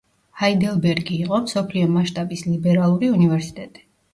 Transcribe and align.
ჰაიდელბერგი 0.43 1.17
იყო 1.25 1.39
მსოფლიო 1.43 1.91
მასშტაბის 1.99 2.45
ლიბერალური 2.55 3.13
უნივერსიტეტი. 3.19 3.89